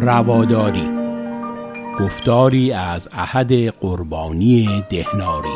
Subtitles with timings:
[0.00, 0.90] رواداری.
[2.00, 5.48] گفتاری از احد قربانی دهناری.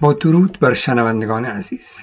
[0.00, 1.96] با درود بر شنوندگان عزیز.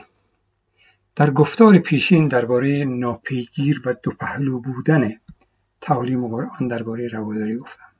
[1.15, 5.11] در گفتار پیشین درباره ناپیگیر و دو پهلو بودن
[5.83, 7.91] تعالیم قرآن درباره رواداری گفتم.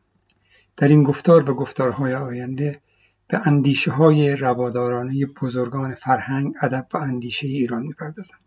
[0.78, 2.82] در این گفتار و گفتارهای آینده
[3.28, 8.38] به اندیشه های روادارانه بزرگان فرهنگ ادب و اندیشه ایران می‌پردازم.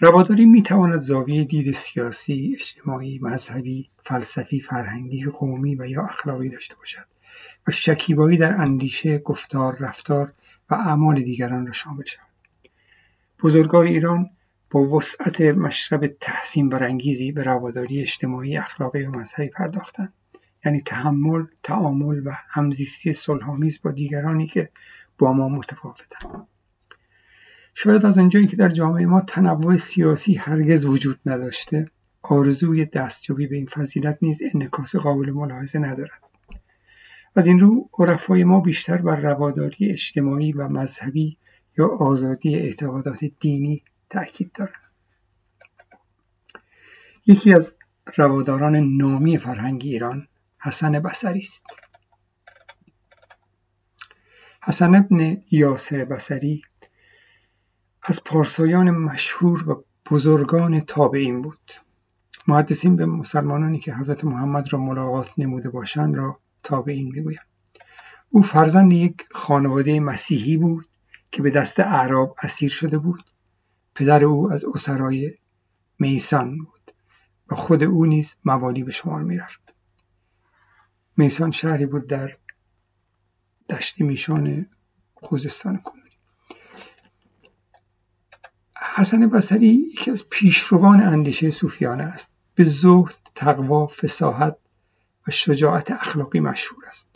[0.00, 7.06] رواداری می‌تواند زاویه دید سیاسی اجتماعی مذهبی فلسفی فرهنگی قومی و یا اخلاقی داشته باشد
[7.68, 10.32] و شکیبایی در اندیشه گفتار رفتار
[10.70, 12.26] و اعمال دیگران را شامل شود.
[13.42, 14.30] بزرگان ایران
[14.70, 20.12] با وسعت مشرب تحسین برانگیزی به رواداری اجتماعی اخلاقی و مذهبی پرداختند.
[20.64, 24.70] یعنی تحمل تعامل و همزیستی صلحآمیز با دیگرانی که
[25.18, 26.46] با ما متفاوتند.
[27.74, 31.90] شاید از آنجایی که در جامعه ما تنوع سیاسی هرگز وجود نداشته
[32.22, 36.20] آرزوی دستیابی به این فضیلت نیز انعکاس قابل ملاحظه ندارد.
[37.36, 41.38] از این رو عرفای ما بیشتر بر رواداری اجتماعی و مذهبی
[41.78, 44.92] یا آزادی اعتقادات دینی تاکید دارند
[47.26, 47.74] یکی از
[48.16, 51.62] رواداران نامی فرهنگ ایران حسن بصری است.
[54.62, 56.62] حسن ابن یاسر بصری
[58.02, 61.72] از پارسایان مشهور و بزرگان تابعین بود.
[62.48, 67.46] محدثین به مسلمانانی که حضرت محمد را ملاقات نموده باشند را تابعین می‌گویند.
[68.30, 70.88] او فرزند یک خانواده مسیحی بود
[71.30, 73.24] که به دست اعراب اسیر شده بود.
[73.96, 75.34] پدر او از اسرای
[75.98, 76.90] میسان بود
[77.50, 79.60] و خود او نیز موالی به شمار می‌رفت.
[81.16, 82.36] میسان شهری بود در
[83.70, 84.66] دشت میشان
[85.14, 86.10] خوزستان کنونی
[88.94, 92.30] حسن بصری یکی از پیشروان اندیشه صوفیانه است.
[92.54, 94.56] به زهد تقوا فساحت
[95.28, 97.08] و شجاعت اخلاقی مشهور است.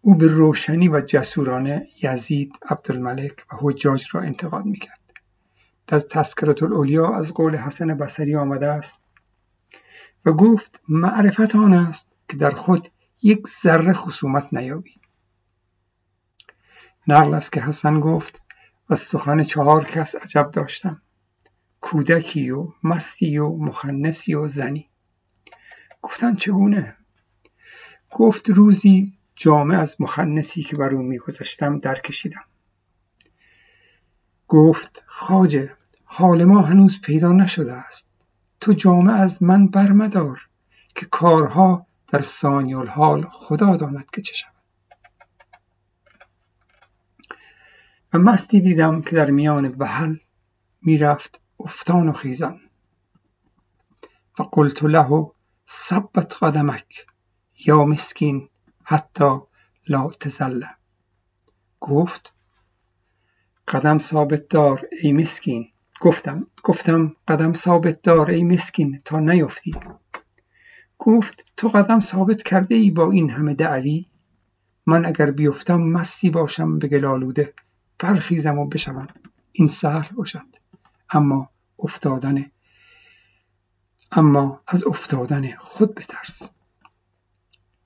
[0.00, 4.99] او به روشنی و جسورانه یزید عبدالملک و حجاج را انتقاد می‌کرد.
[5.90, 8.98] در تذکرت الاولیا از قول حسن بصری آمده است
[10.24, 12.88] و گفت معرفت آن است که در خود
[13.22, 15.00] یک ذره خصومت نیابی
[17.06, 18.42] نقل است که حسن گفت
[18.88, 21.02] از سخن چهار کس عجب داشتم
[21.80, 24.90] کودکی و مستی و مخنسی و زنی.
[26.02, 26.96] گفتن چگونه؟
[28.10, 32.44] گفت روزی جامه از مخنسی که بر او میگذاشتم درکشیدم.
[34.48, 35.79] گفت خواجه
[36.12, 38.08] حال ما هنوز پیدا نشده است.
[38.60, 40.48] تو جامه از من برمدار
[40.94, 44.54] که کارها در ثانی الحال خدا داند که چه شود.
[48.12, 50.16] و مستی دیدم که در میان وحل
[50.82, 52.60] می‌رفت افتان و خیزان.
[54.38, 55.30] و قلت له
[55.68, 57.06] ثبت قدمک
[57.66, 58.48] یا مسکین
[58.84, 59.38] حتی
[59.88, 60.70] لا تزله
[61.80, 62.32] گفت
[63.68, 65.72] قدم ثابت دار ای مسکین.
[66.00, 69.74] گفتم گفتم قدم ثابت دار ای مسکین تا نیفتی
[70.98, 74.06] گفت تو قدم ثابت کرده ای با این همه دعوی؟
[74.86, 77.54] من اگر بیفتم مستی باشم به گلالوده
[77.98, 79.08] برخیزم و بشوم.
[79.52, 80.46] این سهل باشد.
[81.10, 82.50] اما افتادن
[84.12, 86.42] اما از افتادن خود بترس.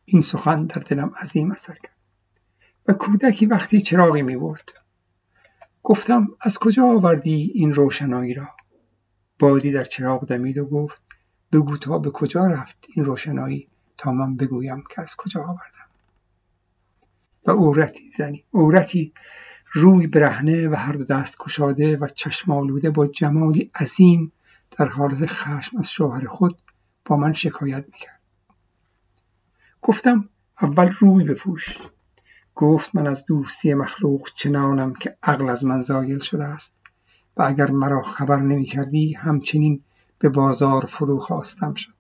[0.05, 1.97] این سخن در دلم عظیم اثر کرد.
[2.89, 4.84] و کودکی وقتی چراغی می برد
[5.87, 8.49] گفتم از کجا آوردی این روشنایی را؟
[9.39, 11.03] بادی در چراغ دمید و گفت
[11.53, 15.89] بگو تا به کجا رفت این روشنایی تا من بگویم که از کجا آوردم.
[17.47, 19.13] و عورتی زنی عورتی
[19.73, 24.33] روی برهنه و هر دو دست کشاده و چشم آلوده با جمالی عظیم
[24.79, 26.63] در حالت خشم از شوهر خود
[27.05, 28.21] با من شکایت می‌کرد.
[29.83, 30.29] گفتم
[30.63, 31.79] اول روی بپوش.
[32.55, 36.75] گفت من از دوستی مخلوق چنانم که عقل از من زایل شده است
[37.37, 39.83] و اگر مرا خبر نمی کردی همچنین
[40.19, 41.95] به بازار فرو خواستم شد.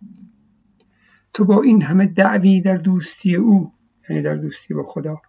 [1.33, 3.73] تو با این همه دعوی در دوستی او
[4.09, 5.21] یعنی در دوستی با خدا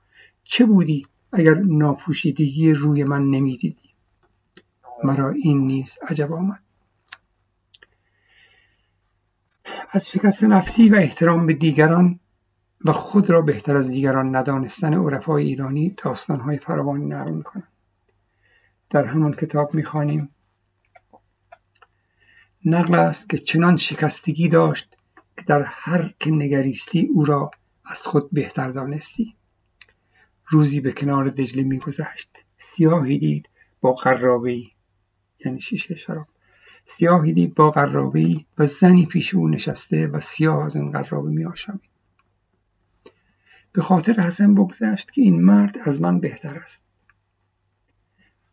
[0.43, 3.89] چه بودی اگر ناپوشیدگی روی من نمی‌دیدی؟
[5.03, 6.63] مرا این نیز عجب آمد.
[9.91, 12.19] از شکست نفسی و احترام به دیگران
[12.85, 17.67] و خود را بهتر از دیگران ندانستن عرفای ایرانی داستانهای فراوانی نقل می‌کنند.
[18.89, 20.29] در همان کتاب می‌خوانیم.
[22.65, 24.97] نقل است که چنان شکستگی داشت
[25.37, 27.51] که در هر که نگریستی او را
[27.85, 29.35] از خود بهتر دانستی.
[30.47, 32.29] روزی به کنار دجله میگذشت.
[32.57, 33.49] سیاهی دید
[33.81, 34.61] با قرابه
[35.45, 36.27] یعنی شیشه شراب.
[36.85, 41.45] سیاهی دید با قرابه و زنی پیش او نشسته و سیاه از این قرابه می
[43.75, 46.83] به خاطر حسن بگذشت که این مرد از من بهتر است.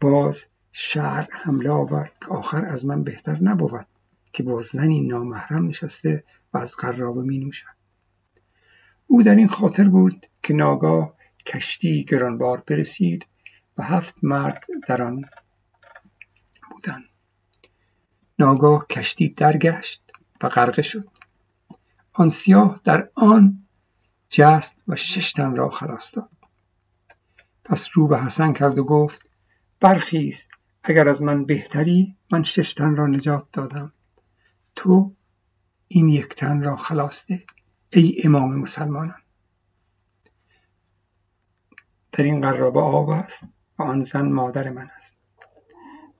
[0.01, 3.87] باز شعر حمله آورد که آخر از من بهتر نبود
[4.33, 6.25] که با زنی نامحرم نشسته
[6.55, 7.77] و از قرابه می نوشد.
[9.07, 11.15] او در این خاطر بود که ناگاه
[11.47, 13.27] کشتی گرانبار برسید
[13.79, 15.25] و هفت مرد در آن
[16.71, 17.05] بودند.
[18.39, 20.03] ناگاه کشتی درگشت
[20.43, 21.09] و غرقه شد.
[22.13, 23.62] آن سیاه در آن
[24.35, 26.31] جست و شش تن را خلاص داد.
[27.65, 29.31] پس رو به حسن کرد و گفت
[29.81, 30.49] برخیز
[30.85, 33.93] اگر از من بهتری من شش تن را نجات دادم.
[34.77, 35.15] تو
[35.89, 37.45] این یک تن را خلاص ده
[37.93, 39.21] ای امام مسلمانان.
[42.13, 43.45] در این قرابه آب است
[43.79, 45.15] و آن زن مادر من است.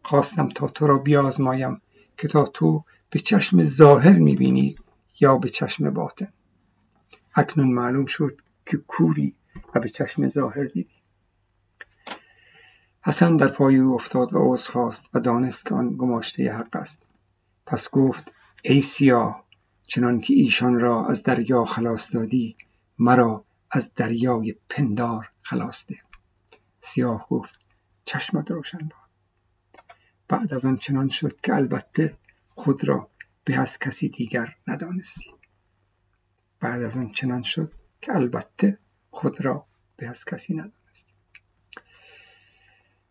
[0.05, 1.83] خواستم تا تو را بیازمایم
[2.17, 4.77] که تا تو به چشم ظاهر می‌بینی
[5.21, 6.33] یا به چشم باطن.
[7.35, 9.37] اکنون معلوم شد که کوری
[9.75, 11.03] و به چشم ظاهر دیدی.
[13.05, 17.09] حسن در پای او افتاد و عذر خواست و دانست که آن گماشته حق است.
[17.67, 18.33] پس گفت
[18.63, 19.45] ای سیاه
[19.87, 22.57] چنان که ایشان را از دریا خلاص دادی
[22.99, 25.99] مرا از دریای پندار خلاص ده.
[26.81, 27.61] سیاه گفت
[28.05, 29.11] چشمت روشن باد.
[30.29, 32.17] بعد از آن چنان شد که البته
[32.49, 33.09] خود را
[33.45, 35.42] به از کسی دیگر ندانستی.
[36.63, 38.79] بعد از آن چنان شد که البته
[39.11, 39.67] خود را
[39.97, 41.13] به از کسی ندانستی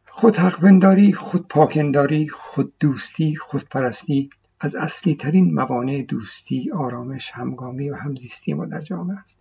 [0.08, 7.32] خود حق بنداری خود پاکنداری خود دوستی خود پرستی از اصلی ترین موانع دوستی آرامش
[7.32, 9.40] همگامی و همزیستی ما در جامعه است.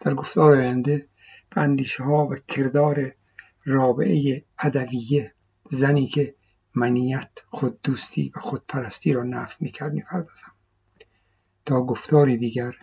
[0.00, 1.08] در گفتار آینده
[1.50, 3.12] به اندیشه ها و کردار
[3.64, 5.34] رابعه ادویه
[5.64, 6.34] زنی که
[6.74, 10.52] منیت خود دوستی و خودپرستی را نفی می‌کرد می‌پردازم.
[11.66, 12.74] تا گفتاری دیگر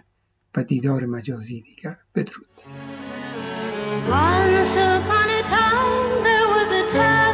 [0.56, 2.48] و دیدار مجازی دیگر بدرود
[4.10, 7.31] Once upon a time there was a tavern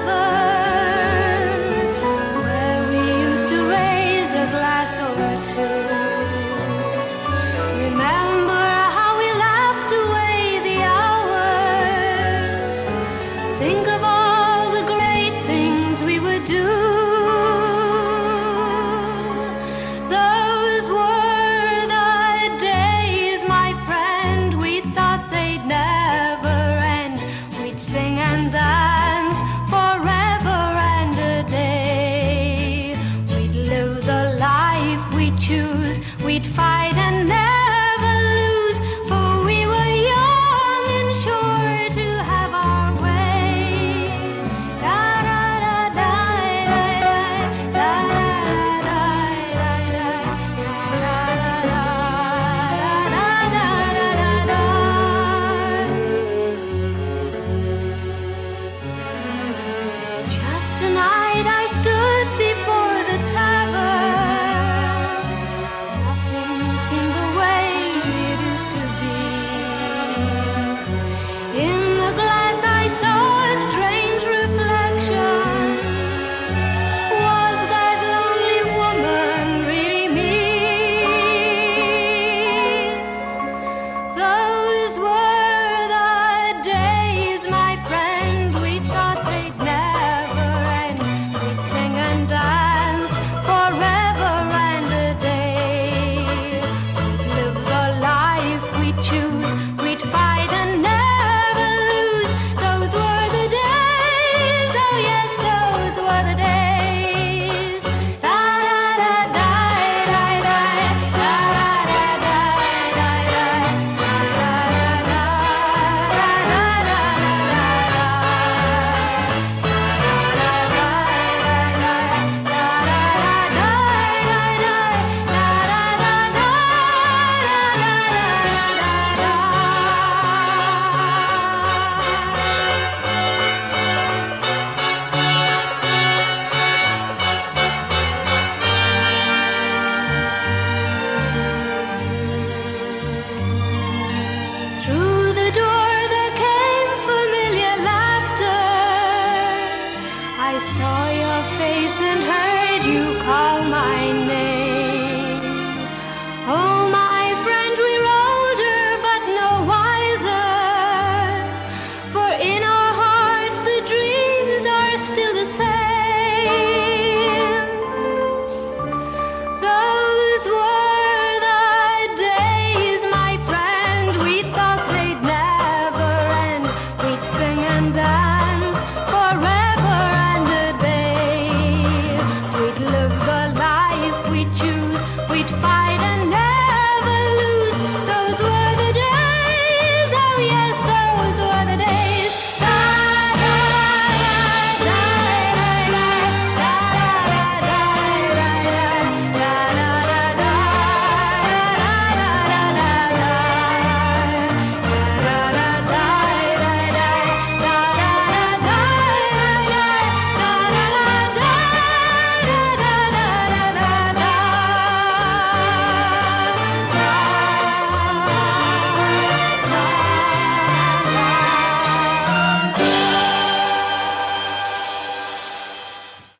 [36.57, 36.87] Bye.